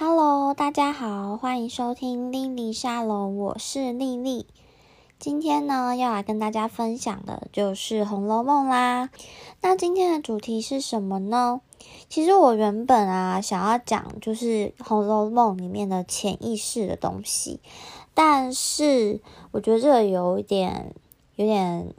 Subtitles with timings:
[0.00, 4.46] Hello，大家好，欢迎收听莉莉沙龙，我是莉莉。
[5.18, 9.10] 今天呢，要来跟大家分享的就是《红楼梦》啦。
[9.60, 11.62] 那今天的主题是什么呢？
[12.08, 17.58] 其实我原本啊，想要讲就是《红楼梦》里面的潜意识的东西，
[18.14, 19.20] 但是
[19.50, 20.94] 我觉得这个有一点
[21.34, 21.92] 有点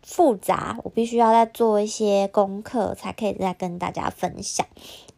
[0.00, 4.64] 复杂，我必须要再做一些功课，才可以再跟大家分享。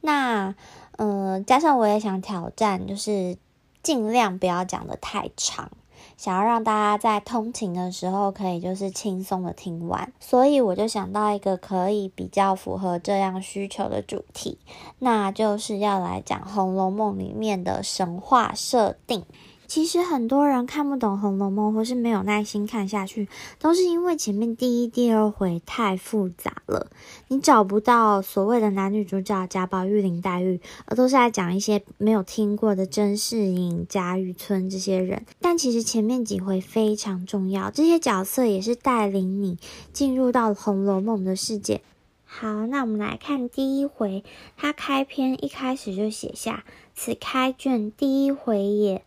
[0.00, 0.54] 那
[0.96, 3.36] 嗯、加上我也想挑战，就是
[3.82, 5.70] 尽量不要讲的太长，
[6.16, 14.58] 想要让大家在通勤的时候可以就是轻松的听完，所以我就想到一个可以比较符合这样需求的主题，
[14.98, 19.24] 那就是要来讲《红楼梦》里面的神话设定。
[19.66, 23.28] 其实很多人看不懂《红楼梦》，或是没有耐心看下去，
[23.58, 26.88] 都是因为前面第一、第二回太复杂了，
[27.28, 35.24] 你找不到所谓的男女主角贾宝玉、林黛玉，而都是在讲一些没有听过的甄士隐、贾雨村这些人。
[35.40, 39.58] 但其实前面几回非常重要，这些角色也是带领你
[39.92, 41.80] 进入到《红楼梦》的世界。
[42.26, 44.24] 好，那我们来看第一回，
[44.56, 49.02] 他开篇一开始就写下：“此开卷第一回也。”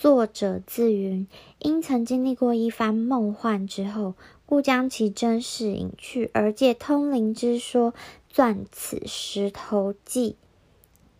[0.00, 4.14] 作者自云：因曾经历过一番梦幻之后，
[4.46, 7.92] 故将其真事隐去，而借通灵之说，
[8.34, 10.36] 撰此石头记。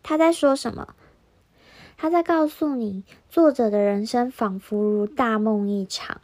[0.03, 0.95] 他在说什么？
[1.99, 6.21] 他在告诉你，作者的人生仿佛如大梦一场。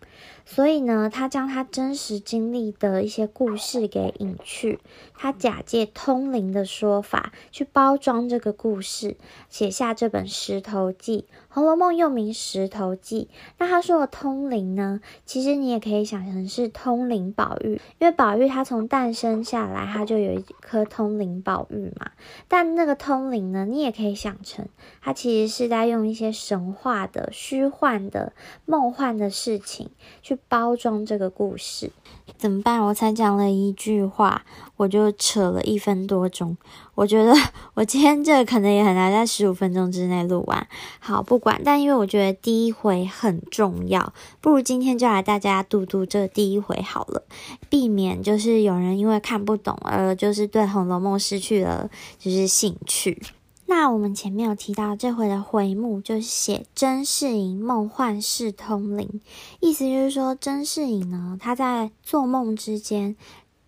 [0.49, 4.79] 所以呢，他将他真实经历的一些故事给隐去，
[5.13, 9.17] 他假借通灵的说法去包装这个故事，
[9.51, 11.19] 写下这本《石头记》。
[11.49, 13.29] 《红楼梦》又名《石头记》。
[13.59, 22.13] 那他说的通灵呢，其实你也可以想成是通灵宝玉，因为宝玉他从诞生下来，他就有一颗通灵宝玉嘛。
[22.47, 24.69] 但那个通灵呢，你也可以想成，
[25.03, 28.33] 他其实是在用一些神话的、虚幻的、
[28.65, 29.91] 梦幻的事情
[30.23, 30.39] 去。
[30.49, 31.91] 包装这个故事
[32.39, 32.81] 怎么办？
[32.81, 34.45] 我才讲了一句话，
[34.77, 36.57] 我就扯了一分多钟。
[36.95, 37.35] 我觉得
[37.75, 40.69] 我今天这可能也很难在十五分钟之内录完。
[41.01, 47.25] 好，不管，但因为我觉得第一回很重要，不如今天就来大家读读这第一回好了，
[47.69, 53.21] 避免就是有人因为看不懂而就是对《红楼梦》失去了就是兴趣。
[53.67, 59.21] 那我们前面有提到，这回的回目就是写甄士隐梦幻识通灵，
[59.61, 63.17] 意思就是说甄士隐呢，他在做梦之间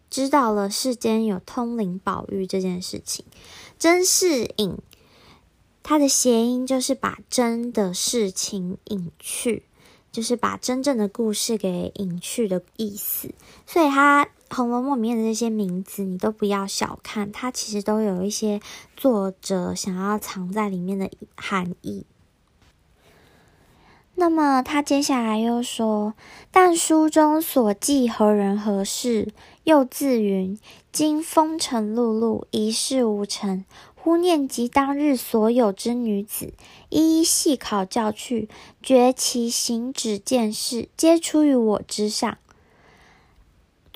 [0.08, 3.24] 知道了世间有通灵宝玉这件事情。
[3.78, 4.76] 甄士隐，
[5.82, 9.64] 它的谐音就是把真的事情隐去。
[10.10, 13.30] 就是把真正的故事给隐去的意思，
[13.66, 18.60] 所以他《红楼梦》里面的这些名字，你都不要小看，它其实都有一些
[18.96, 22.04] 作者想要藏在里面的含义。
[24.14, 26.14] 那么他接下来又说
[26.50, 29.32] ：“但书中所记何人何事，
[29.62, 30.58] 又自云：
[30.90, 36.54] 今风尘碌碌，一事无成。”忽念及当日所有之女子，
[36.88, 38.48] 一一细考教去，
[38.82, 42.38] 觉其行止见识，皆出于我之上。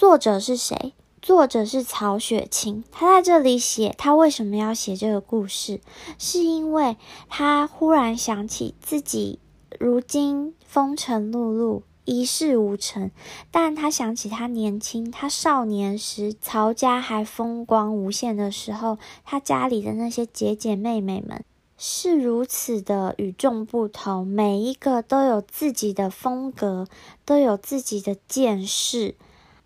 [0.02, 0.94] 作者是谁？
[1.20, 2.82] 作者是曹雪芹。
[2.90, 5.80] 他在这里写，他为什么要写这个故事？
[6.18, 6.96] 是因为
[7.28, 9.38] 他忽然想起自己
[9.78, 11.82] 如今风尘碌碌。
[12.04, 13.12] 一事无成，
[13.52, 21.44] 但他想起他年轻，他少年时曹家还风光无限的时候，他家里的那些姐姐妹妹们
[21.78, 26.88] 是如此的与众不同，每一个都有自己的风格，
[27.24, 29.14] 都有自己的见识，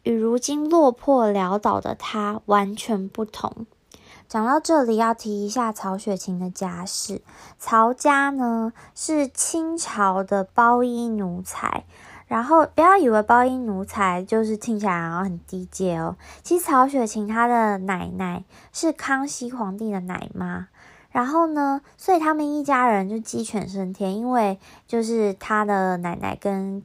[0.07, 3.67] 与如今落魄潦倒的他完全不同。
[4.29, 7.23] 讲到这里，要提一下曹雪芹的家世，
[7.59, 11.85] 曹家呢是清朝的包衣奴才。
[12.29, 16.17] 然后不要以为包衣奴才就是听起来然后很低阶哦。
[16.45, 20.69] 其实曹雪芹他的奶奶是康熙皇帝的奶妈，
[21.11, 26.85] 然后呢，所以他们一家人就鸡犬升天，因为就是他的奶奶跟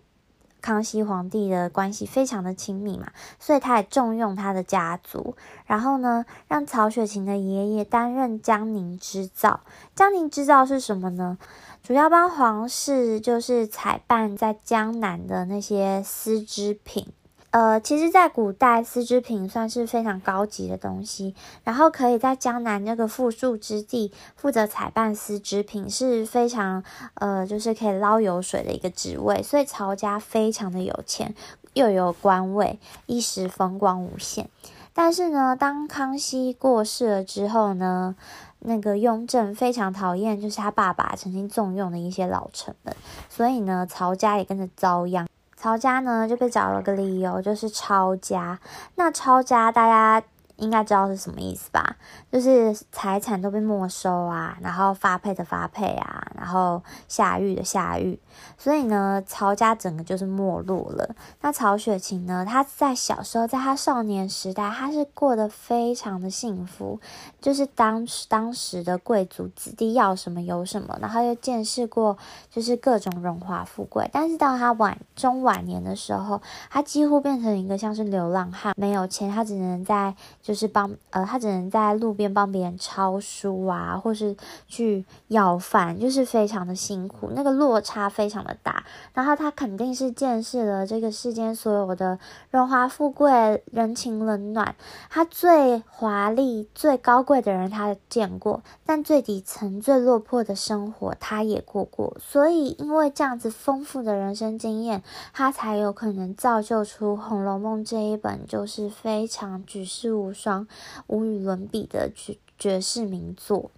[0.61, 3.07] 康熙皇帝的关系非常的亲密嘛，
[3.39, 5.35] 所以他也重用他的家族，
[5.65, 9.61] 然后呢，让曹雪芹的爷爷担任江宁织造。
[9.95, 11.37] 江宁织造是什么呢？
[11.83, 17.07] 主要帮皇室就是采办在江南的那些丝织品，
[17.51, 26.81] 呃，其实，在古代丝织品算是非常高级的东西，然后可以在江南那个富庶之地负责采办丝织品是非常，
[27.15, 31.35] 呃，就是可以捞油水的一个职位，所以曹家非常的有钱，
[31.73, 34.49] 又有官位，一时风光无限。
[34.93, 38.15] 但是呢，当康熙过世了之后呢，
[38.59, 42.95] 那个雍正非常讨厌，就是他爸爸曾经重用的一些老臣们，
[43.29, 45.27] 所以呢，曹家也跟着遭殃。
[45.61, 48.57] 曹家呢就被找了个理由，就是抄家。
[48.95, 50.25] 那抄家大家
[50.61, 51.97] 应该知道是什么意思吧？
[52.31, 58.19] 就是财产都被没收啊，然后发配的发配啊，然后下狱的下狱。
[58.57, 61.15] 所以呢，曹家整个就是没落了。
[61.41, 66.99] 那曹雪芹呢，他在小时候，在他少年时代，他是过得非常的幸福，
[67.41, 72.17] 就是当时当时的贵族子弟要什么有什么，然后又见识过
[72.49, 74.07] 就是各种荣华富贵。
[74.13, 80.15] 但是到他晚中晚年的时候，他几乎变成一个像是流浪汉，没有钱，他只能在
[80.51, 84.35] 就是帮呃，他只能在路边帮别人抄书啊，或是
[84.67, 88.51] 去要饭，就是非常的辛苦，那个落差非常的。
[88.63, 88.83] 大，
[89.13, 92.19] 然后他肯定是见识了这个世间所有的
[92.49, 94.75] 荣华富贵、人情冷暖。
[95.09, 102.15] 他最华丽、最高贵的人他见过，但最底层、最落魄的生活他也过过。
[102.19, 105.01] 所以，因为这样子丰富的人生经验，
[105.33, 110.67] 他才有可能造就出《红楼梦》这一本就是非常举世无双、
[111.07, 113.71] 无与伦比的绝绝世名作。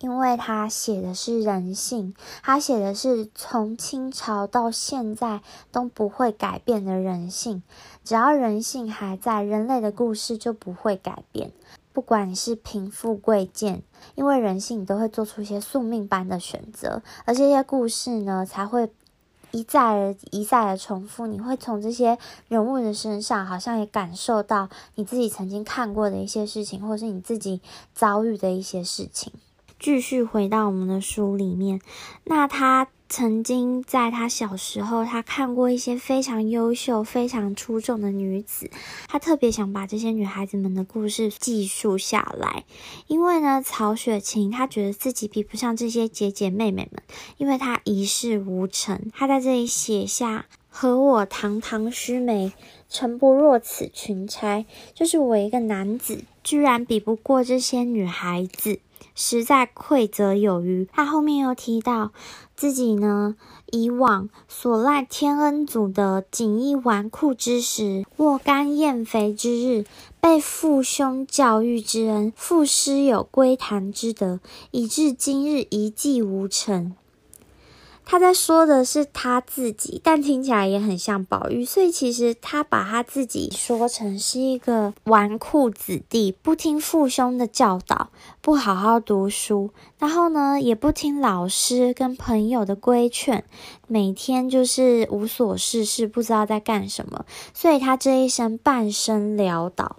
[0.00, 5.42] 因为他写的是人性，他写的是从清朝到现在
[5.72, 7.64] 都不会改变的人性。
[8.04, 11.50] 只要人性还在，人类的故事就不会改变。
[11.92, 13.82] 不管你是贫富贵贱，
[14.14, 18.88] 因为人性，都会做出一些宿命般的选择，而这些故事呢，才会
[19.50, 21.26] 一再而一再的重复。
[21.26, 22.18] 你会从这些
[22.48, 27.60] 人物的身上，好像也感受到你自己曾经看过的一些事情，或是你自己
[27.94, 29.32] 遭遇的一些事情。
[29.78, 31.80] 继续回到我们的书里面，
[32.24, 38.70] 那他曾经在他小时候，他看过一些非常优秀、非常出众的女子，
[39.08, 42.64] 他特别想把这些女孩子们的故事记述下来，
[43.06, 47.02] 因为呢，曹雪芹他觉得自己比不上这些姐姐妹妹们，
[47.38, 49.10] 因为他一事无成。
[49.14, 52.52] 他在这里写下：“和我堂堂须眉，
[52.90, 58.80] 诚不若此群钗。”就是我一个男子，居然比不过这些女孩子。
[59.20, 60.88] 实在愧责有余。
[60.92, 62.12] 他后面又提到
[62.54, 63.34] 自己呢，
[63.72, 69.84] 以往所赖天恩祖的锦衣纨绔之时，卧干宴肥之日，
[70.20, 74.38] 被父兄教育之恩，父师有归谈之德，
[74.70, 76.94] 以至今日一计无成。
[78.10, 88.08] 他在说的是他自己，但听起来也很像宝玉，所以其实他把他自己说成是一个纨绔子弟，不听父兄的教导，
[88.40, 93.44] 不好好读书，然后呢，也不听老师跟朋友的规劝，
[93.86, 99.96] 每天就是无所事事，不知道在干什么，所以他这一生半生潦倒。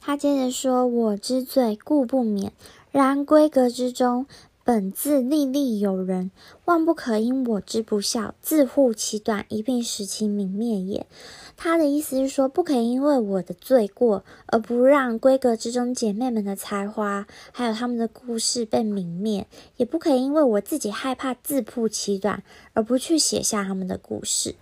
[0.00, 2.52] 他接着说：“我之罪，故不免，
[2.92, 4.26] 然闺阁之中。”
[4.72, 6.30] 本自历历有人，
[6.64, 11.08] 万不可因我之不孝，自护其短，一并使其泯灭也。
[11.56, 19.46] 他的意思是说，不可以因为我的罪过，而不让闺阁之中姐妹们的才华，还有他们的故事被泯灭；
[19.76, 24.54] 也不可以因为我自己害怕自曝其短，而不去写下他们的故事。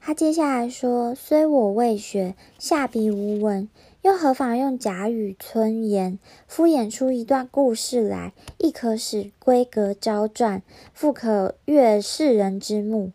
[0.00, 3.68] 他接下来说：“虽我未学，下笔无文。”
[4.08, 10.62] 又何妨用假语村言，敷衍出一段故事来，亦可使闺阁昭传，
[10.94, 13.12] 复可悦世人之目。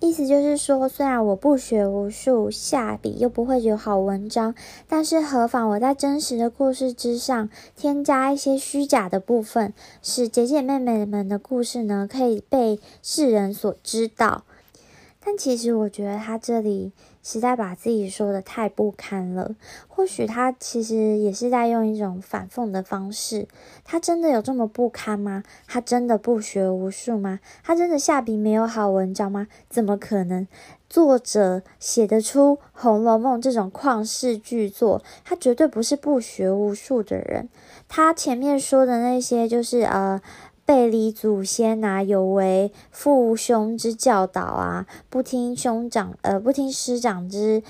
[0.00, 4.56] 意思就是说，虽然我不学无术，下笔又不会有好文章，
[4.88, 14.42] 但是何妨我在真实的故事之上添加一些虚假的部分，使姐姐妹妹们的故事呢，可以被世人所知道。
[15.24, 16.90] 但其实我觉得他这里
[17.22, 19.54] 实在把自己说得太不堪了。
[19.88, 23.46] 或许他其实也是在用一种反讽的方式。
[23.84, 25.42] 他真的有这么不堪吗？
[25.66, 27.40] 他真的不学无术吗？
[27.62, 29.46] 他真的下笔没有好文章吗？
[29.68, 30.46] 怎么可能？
[30.88, 37.48] 作者写得出《红楼梦》这种旷世巨作，他绝对不是不学无术的人。
[37.88, 40.20] 他前面说的那些，就是呃。
[40.64, 47.62] 背离祖先啊，有违父兄之教导啊，不听兄长呃，不听师长之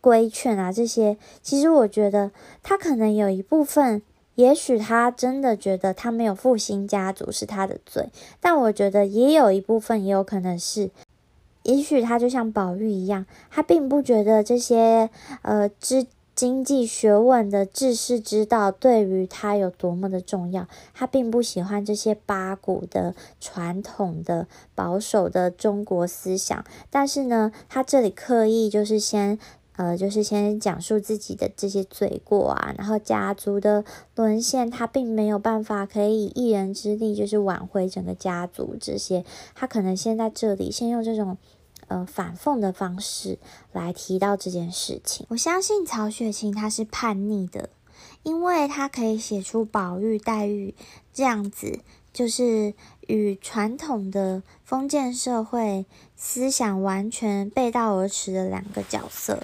[0.00, 2.30] 规劝啊，这些其实我觉得
[2.62, 4.02] 他可能有一部分，
[4.34, 8.08] 也许他真的觉得他没有复兴家族是他的罪，
[8.40, 10.90] 但我觉得也有一部分也有可能是，
[11.62, 15.10] 也许他就像宝玉一样，他并不觉得这些
[15.42, 16.06] 呃知。
[16.34, 20.66] 经济学问的治世之道对于他有多么的重要？
[20.92, 29.38] 他并不喜欢这些八股的传统的保守的中国思想，但是呢，他这里刻意就是先
[29.76, 39.24] 呃，就是先讲述自己的这些罪过啊，然后家族的沦陷，他并没有办法可以一人之力就是挽回整个家族这些，
[39.54, 41.38] 他可能先在这里先用这种
[41.88, 43.38] 呃反讽的方式
[43.72, 45.26] 来提到这件事情。
[45.30, 47.70] 我相信曹雪芹他是叛逆的，
[48.22, 50.74] 因为他可以写出宝玉、黛玉
[51.12, 51.80] 这样子，
[52.12, 52.74] 就是
[53.06, 55.86] 与传统的封建社会
[56.16, 59.42] 思想完全背道而驰的两个角色。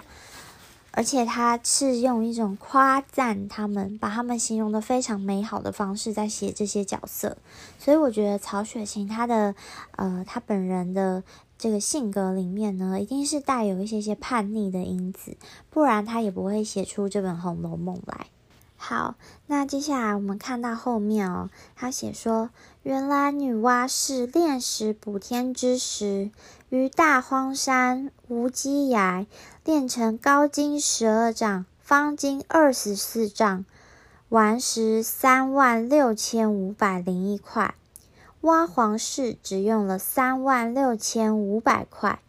[0.92, 7.36] 而且他是用一种夸赞他们，把他们形容得非常美好的方式在写这些角色，
[7.78, 9.54] 所以我觉得曹雪芹他的
[9.92, 11.22] 呃他本人的
[11.60, 15.36] 这个性格里面呢，一定是带有一些些叛逆的因子，
[15.68, 18.28] 不然他也不会写出这本《红楼梦》来。
[18.78, 22.48] 好，那接下来我们看到后面哦，他写说，
[22.82, 26.30] 原来女娲是炼石补天之时，
[26.70, 29.26] 于大荒山无稽崖
[29.62, 33.66] 炼成高经十二丈，方经二十四丈，
[34.30, 37.74] 顽石三万六千五百零一块。
[38.42, 42.20] 挖皇氏只用了三万六千五百块，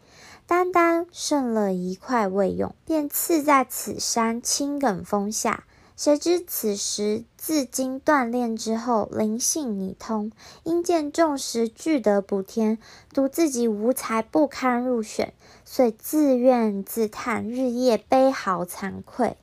[0.46, 5.64] 单单剩了一块未用，便赐在此山青埂峰下。
[5.96, 10.32] 谁知此时自经锻炼之后，灵性已通，
[10.64, 12.78] 因见众石俱得补天，
[13.14, 15.32] 独自己无才，不堪入选，
[15.64, 19.36] 遂自怨自叹，日夜悲嚎惭愧。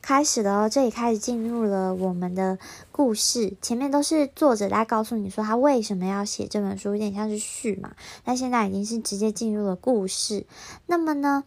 [0.00, 2.58] 开始了哦，这里开始进入了我们的
[2.90, 3.54] 故事。
[3.60, 7.92] 前面都是作者在告诉你说他为什么要写这本书，有点像是序嘛。
[8.24, 10.46] 但现在已经是直接进入了故事。
[10.86, 11.44] 那么呢？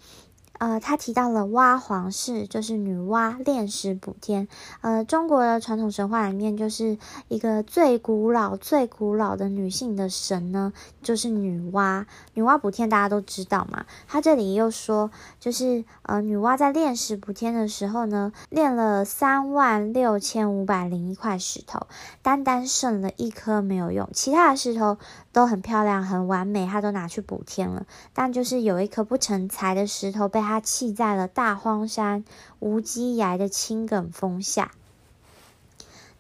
[0.62, 4.48] 呃，他提到了娲皇氏，就是女娲炼石补天。
[4.82, 7.00] 呃，中国的传统神话里面，就是
[7.30, 12.06] 一个最古老、最古老的女性的神呢，就是女娲。
[12.36, 13.88] 女娲补天大家都知道嘛。
[14.08, 21.88] 他这里又说，就是呃，女娲在炼石补天的时候呢，炼了三万六千五百零一块石头，
[22.22, 25.00] 单单剩了一颗没有用，其他的石头
[25.32, 30.51] 都很漂亮、很完美，他都拿去补天了，但就是有一颗不成材的石头被他。
[30.52, 32.26] 他弃在了大荒山
[32.60, 34.74] 无稽崖的青埂峰下。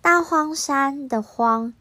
[0.01, 1.73] 大荒山的荒，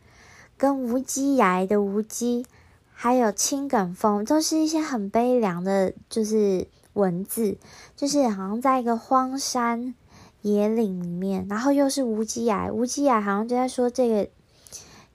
[0.59, 2.45] 跟无稽崖的无稽，
[2.93, 7.57] 还有青埂峰，都是一些很悲凉的，就是文字，
[7.97, 9.95] 就是好像在一个荒山
[10.43, 14.29] 野岭里面，然后又是无稽崖，无稽崖好像就在说这个，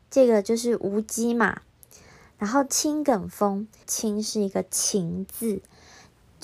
[0.10, 1.62] 这个就是无稽嘛。
[2.38, 5.62] 然后青埂峰，青是一个情字。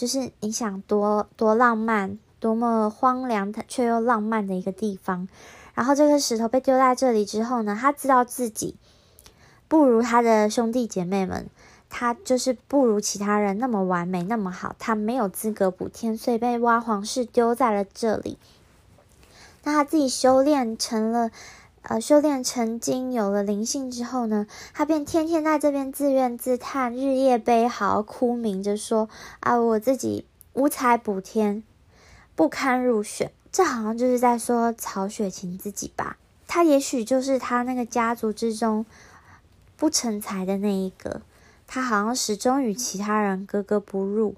[0.01, 5.27] 就是你想多多浪漫，多么荒凉却又浪漫的一个地方。
[5.75, 8.73] 然后这个石头被丢在这里之后呢，他知道自己
[9.67, 11.45] 不如他的兄弟姐妹们，
[11.87, 18.39] 他就是不如其他人那么完美那么好，他没有资格补天，所以被挖皇室丢在了这里。
[19.63, 21.29] 那他自己修炼成了。
[21.83, 29.09] 呃，修炼成精，有了灵性之后呢，他便天天在这边自怨自叹，日夜悲嚎，哭鸣着说
[29.41, 31.63] ：“啊，我自己无才补天，
[32.35, 36.17] 不堪入选。”这好像就是在说曹雪芹自己吧？
[36.47, 38.85] 他也许就是他那个家族之中
[39.75, 41.21] 不成才的那一个，
[41.65, 44.35] 他好像始终与其他人格格不入。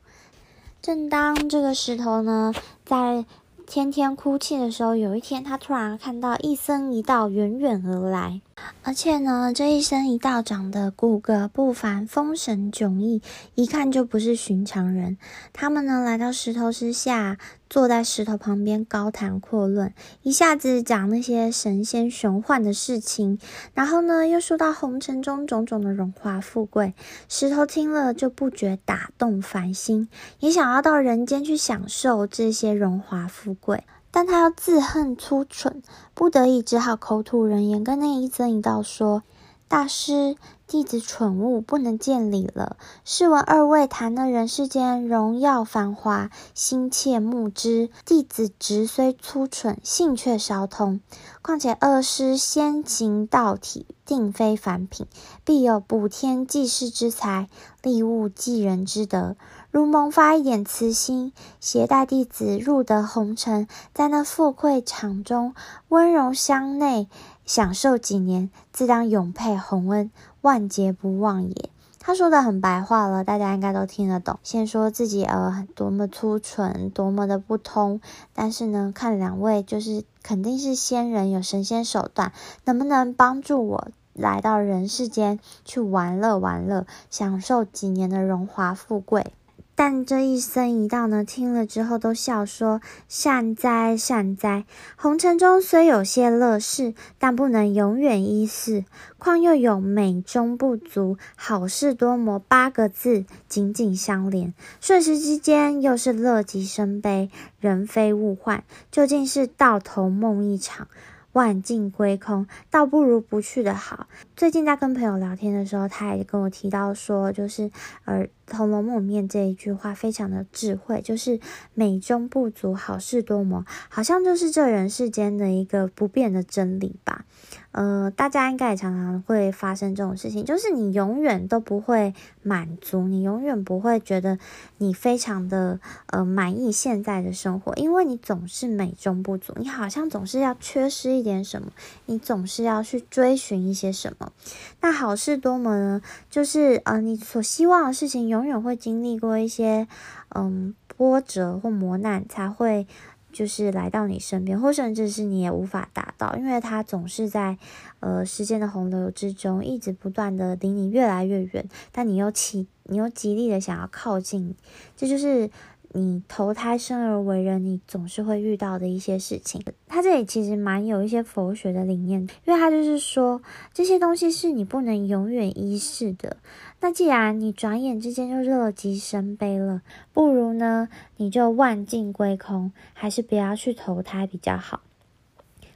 [0.81, 2.53] 正当这个石头呢，
[2.85, 3.25] 在。
[3.65, 8.41] 天天哭泣的时候，有一天他突然看到一僧一道远远而来，
[8.83, 13.22] 而且呢，这一僧一道长得骨骼不凡，风神迥异，
[13.55, 15.17] 一看就不是寻常人。
[15.53, 17.38] 他们呢，来到石头之下，
[17.69, 23.39] 坐在石头旁边高谈阔论，一下子讲那些神仙玄幻的事情，
[23.74, 26.93] 然后呢，又说到红尘中种种的荣华富贵。
[27.27, 33.83] 石头听了就不觉打动凡心，也想要到人间去享受这些荣华富贵，
[34.13, 35.82] 但他又自恨粗蠢，
[36.13, 39.24] 不得已只好口吐人言，跟那一僧一道说
[39.67, 42.77] ：“大师。”弟子蠢物，不能见礼了。
[43.05, 47.91] 试闻二位谈了人世间荣耀繁华，心切慕之。
[48.05, 51.00] 弟子直虽粗蠢，性却稍通。
[51.43, 55.05] 况且二师先行道体，定非凡品，
[55.43, 57.50] 必有补天济世之才，
[57.84, 59.36] 利物济人之德。
[59.74, 65.56] 如萌发一点慈心，携带弟子入得红尘，在那富贵场中
[65.88, 67.08] 温柔乡内
[67.44, 70.12] 享受几年，自当永佩洪恩。
[70.42, 71.72] 万劫不忘也。
[71.98, 74.38] 他说的很白话了，大家应该都听得懂。
[74.44, 78.00] 先说自己呃多么粗蠢，多么的不通，
[78.36, 82.32] 但是呢，看两位就是肯定是仙人，有神仙手段，
[82.65, 89.34] 能不能帮助我来到人世间去玩乐玩乐，享受几年的荣华富贵？
[89.75, 94.65] 但这一僧一道呢，听了之后都笑说：“善哉善哉，
[94.96, 98.86] 红尘中虽有些乐事，但不能永远依恃。
[99.18, 110.88] 况又有美中不足，好事多磨八个字紧紧相连，瞬时之间又是乐极生悲，人非物换，究竟是到头梦一场。”
[111.34, 114.08] 万境归空，倒不如不去的好。
[114.36, 117.70] 最近在跟朋友聊天的时候，他也跟我提到说，就是
[118.06, 118.24] 呃，
[118.56, 121.40] 《红楼梦》里面这一句话非常的智慧，就是
[121.74, 127.25] 美中不足，好事多磨，好像就是这人世间的一个不变的真理吧。
[127.74, 132.13] 呃，大家应该也常常会发生这种事情，就是你永远都不会
[132.44, 134.38] 满足，你永远不会觉得
[134.77, 141.72] 你非常的呃满意现在的生活，因为你总是美中不足，你好像总是要缺失一点什么，
[142.06, 144.32] 你总是要去追寻一些什么。
[144.80, 146.01] 那好事多磨呢？
[146.30, 149.88] 就是呃，你所希望的事情永远会经历过一些
[150.30, 152.86] 嗯波折或磨难才会。
[153.34, 157.58] 就是来到你身边，或甚至是你也无法达到，因为它总是在
[158.00, 164.56] 呃时间的洪流之中，一直不断的离你越来越远，但你又起，你又极力的想要靠近，
[164.96, 165.50] 这就是。
[165.95, 169.63] 你投胎生而为人，你总是会遇到的一些事情。
[169.88, 173.41] 他这里其实蛮有一些佛学的理念，因为他就是说
[173.73, 176.38] 这些东西是你不能永远依恃的。
[176.81, 184.81] 那既然你转眼之间就乐极生悲了，不如呢你就万境归空，还是不要去投胎比较好。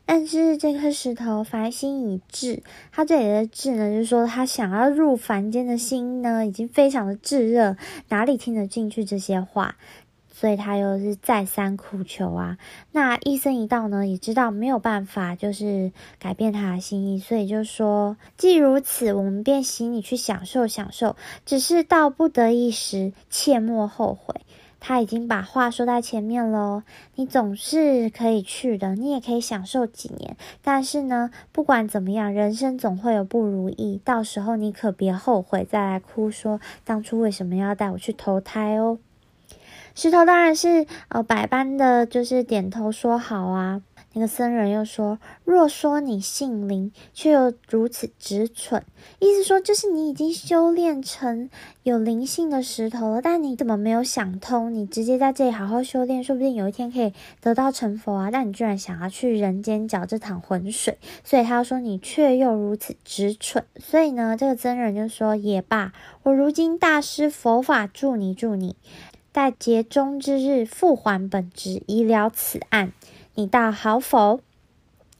[0.09, 7.75] 但是这颗石头凡心已至，他这里的滞呢，就是说他想要入凡间的心呢，已经非常的炙热，
[8.07, 9.75] 哪里听得进去这些话？
[10.39, 12.59] 所以他又是再三苦求啊，
[12.91, 24.35] 那一生一道呢，也知道没有办法，就是改变他的心意，所以就说：既如此，我们便携你去享受享受，只是到不得已时，切莫后悔。
[24.79, 26.83] 他已经把话说在前面喽，
[27.15, 30.37] 你总是可以去的，你也可以享受几年。
[30.61, 38.99] 但是呢，不管怎么样，人生总会有不如意，到时候你可别后悔，再来哭说当初为什么要带我去投胎哦。
[39.97, 43.81] 石头当然是呃百般的就是点头说好啊。
[44.13, 48.83] 那个僧人又说：“若说你性灵，却又如此直蠢，
[49.19, 51.51] 意思说就是你已经修炼成
[51.83, 54.73] 有灵性的石头了，但你怎么没有想通？
[54.73, 58.31] 你直接在这里好好修炼，说不定有一天可以得到成佛啊！
[58.31, 63.65] 但你居然想要去人间搅这趟浑水，所以他说你却又如此直蠢。
[63.77, 68.75] 所以呢，这个僧人就说：也罢，我如今大施佛法助你助你。”
[69.37, 72.91] 在节终之日，复还本职，以了此案，
[73.35, 74.39] 你道好否？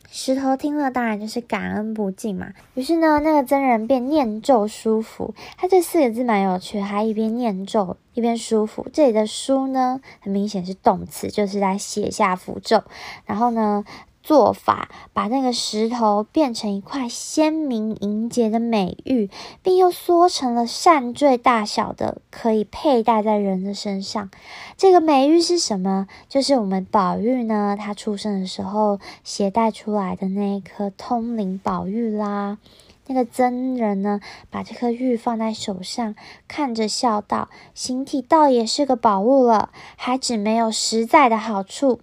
[0.10, 2.54] 石头听了，当然就是感恩不尽嘛。
[2.74, 5.36] 于是呢，那个真人便念咒舒服。
[5.56, 8.88] 他这四个字蛮有趣，还一边念咒一边舒服。
[8.92, 12.84] 这里的书呢，很明显是动词，就是来写下符咒。
[13.28, 13.86] 然后呢，
[14.28, 19.30] 做法把那个石头变成一块鲜明莹洁的美玉，
[19.64, 24.30] 并又缩成了扇坠大小的，可以佩戴在人的身上。
[24.76, 26.10] 这个美玉是什么？
[26.28, 32.58] 就是我们宝玉呢，他出生的时候携带出来的那一颗通灵宝玉啦。
[33.06, 36.14] 那个僧人呢，把这颗玉放在手上，
[36.50, 42.02] 看着笑道：“形体倒也是个宝物了，还只没有实在的好处。”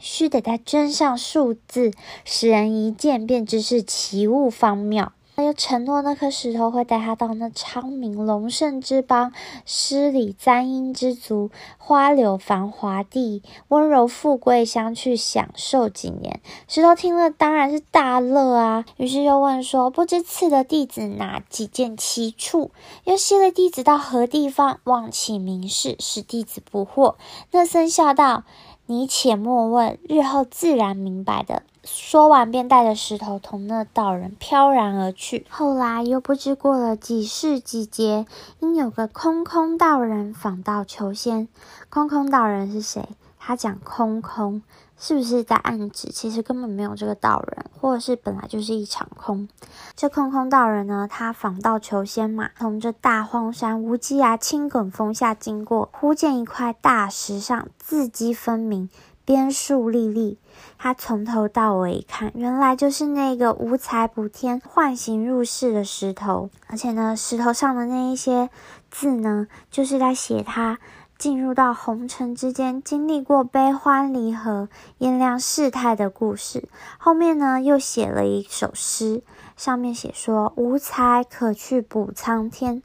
[0.00, 1.92] 须得他镌上数字，
[2.24, 5.12] 使人一见便知是奇物方妙。
[5.36, 9.32] 他又承诺那颗石头会带他到那昌明隆盛之邦，
[9.64, 16.40] 诗礼簪缨之族，花柳繁华地，温柔富贵乡去享受几年。
[16.66, 22.72] 石头听了当然是大乐啊，于是又问说：“不知赐的弟子哪几件奇处？
[23.04, 24.80] 又携了弟子到何地方？
[24.82, 27.14] 望启明示，使弟子不惑。”
[27.52, 28.42] 那僧笑道。
[28.90, 31.62] 你且莫问，日后自然明白的。
[31.84, 35.46] 说完，便带着石头同那道人飘然而去。
[35.50, 38.24] 后来又不知过了几世几劫，
[38.60, 41.48] 因有个空空道人访道求仙。
[41.90, 43.06] 空空道人是谁？
[43.38, 44.62] 他讲空空。
[44.98, 49.48] 是不是在暗指，其实根本没有这个道人，或者是本来就是一场空？
[49.94, 58.90] 这空空道人呢，他访道求仙嘛，从这大荒山无稽崖青埂峰下经过，忽见一块大石上字迹分明，
[59.24, 60.38] 边树立立。
[60.76, 68.50] 他从头到尾一看，原来就是那个无才补天幻形入世的石头，而且呢，石头上的那一些
[68.90, 70.78] 字呢，就是在写他。
[71.18, 76.68] 进入到红尘之间，经历过悲欢离合、炎凉世态的故事。
[76.96, 79.22] 后面呢，又写了一首诗，
[79.56, 82.84] 上面写说：“无才可去补苍天，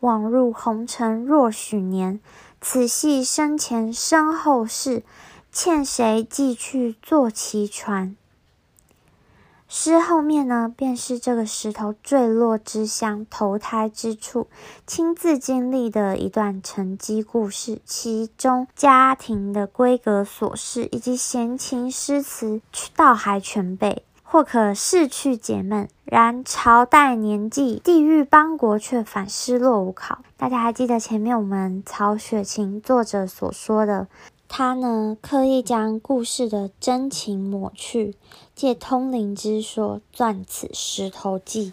[0.00, 2.20] 枉入红尘若许年。
[2.60, 5.02] 此系生前身后事，
[5.50, 8.14] 欠谁寄去坐其船？
[9.72, 14.48] 诗后面呢，便是这个石头坠落之乡、投胎之处，
[14.84, 22.60] 亲自经历的一段沉积故事，其中家庭的规格琐事以及闲情诗词，
[22.96, 25.88] 倒还全备，或可逝去解闷。
[26.04, 30.18] 然朝代年纪、地域邦国，却反失落无考。
[30.36, 34.08] 大家还记得前面我们曹雪芹作者所说的？
[34.52, 38.16] 他呢，刻意将故事的真情抹去，
[38.56, 41.70] 借通灵之说撰此《石头记》，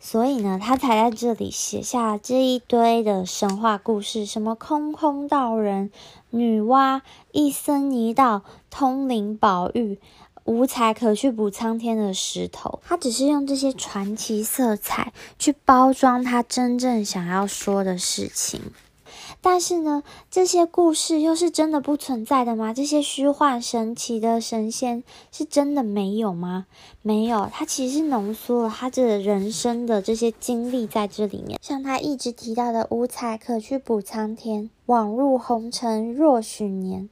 [0.00, 5.92] 所以呢，他才在这里写下这一堆的神话故事，什么空空道人、
[6.30, 10.00] 女娲、一僧一道、通灵宝玉、
[10.44, 12.80] 无才可去补苍天的石头。
[12.84, 18.60] 他只是用这些传奇色彩去包装他真正想要说的事情。
[19.42, 22.74] 但是呢，这些故事又是真的不存在的吗？
[22.74, 26.66] 这些虚幻神奇的神仙是真的没有吗？
[27.00, 31.58] 没有，他其实是浓缩了他这人生的这些经历在这里面。
[31.62, 37.08] 像他一直提到的“无才可去补苍天，枉入红尘若许年”，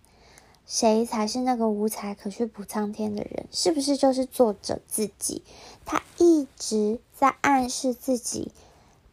[0.66, 3.46] 谁才是那个无才可去补苍天的人？
[3.50, 5.42] 是不是就是作者自己？
[5.86, 8.52] 他一直在暗示自己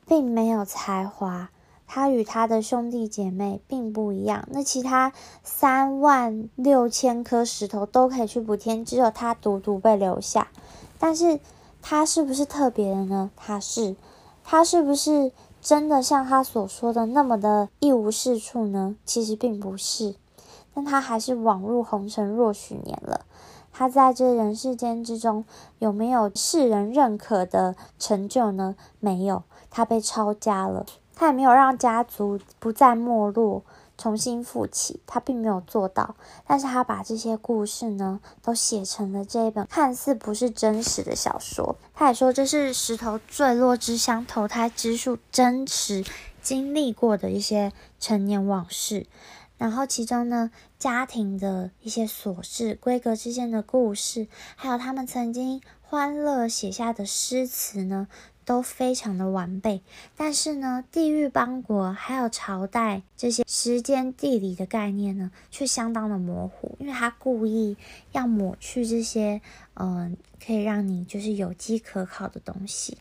[0.06, 1.50] 并没有才华。
[1.88, 10.48] 他与他的兄弟姐妹并不一样，那其他三万六千颗石头都可以去补天，只有他独独被留下。
[11.00, 11.40] 但是
[11.82, 13.30] 他是不是特别的呢？
[13.36, 13.96] 他是，
[14.44, 18.96] 他是不是真的像他所说的那么的一无是处呢？
[19.06, 20.16] 其实并不是，
[20.74, 23.26] 但他还是枉入红尘若许年了。
[23.72, 25.44] 他在这人世间之中
[25.80, 28.76] 有没有世人认可的成就呢？
[29.00, 30.86] 没有，他被抄家了。
[31.16, 33.64] 他也没有让家族不再没落，
[33.98, 36.16] 重新复起，他并没有做到。
[36.46, 41.78] 但是他把这些故事呢，都写成了这一本看似不是真实的小说。
[41.94, 46.04] 他也说这是石头坠落之乡、投胎之术真实
[46.42, 49.08] 经历过的一些陈年往事。
[49.58, 58.10] 然后其中呢，家庭的一些琐事、闺阁之间的故事，还有他们曾经欢乐写下的诗词呢。
[58.46, 59.82] 都非常的完备，
[60.16, 67.76] 但是呢，地域邦国还有朝代这些时间地理的概念呢，却相当的模糊，因为他故意
[68.12, 69.42] 要抹去这些，
[69.74, 73.00] 嗯、可以让你就是有机可考的东西。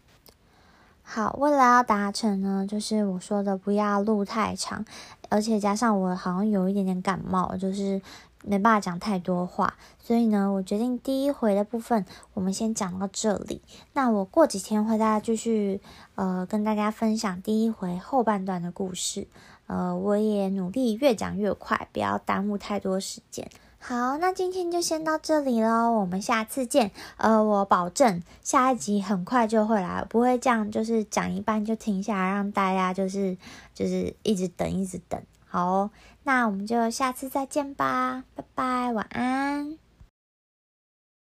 [1.03, 4.85] 好，为了要达成呢，就是我说的不要录太长，
[5.29, 8.01] 而且加上我好像有一点点感冒，就是。
[8.47, 12.05] 没办法讲太多话，所以呢，我决定第一回的部分
[12.35, 13.63] 我们先讲到这里。
[13.95, 15.81] 那我过几天会再继续
[16.15, 19.27] 呃跟大家分享第一回后半段的故事。
[19.67, 23.49] 呃，我也努力越讲越快，不要耽误太多时间。
[23.79, 26.91] 好，那今天就先到这里喽，我们下次见。
[27.17, 33.37] 呃，我保证下一集很快就会来，不会这样就是讲一半就停下来，让大家就是
[33.75, 35.23] 就是一直等一直等。
[35.55, 35.91] 好哦。
[36.25, 39.84] 那我们就下次再见吧，拜拜，晚安。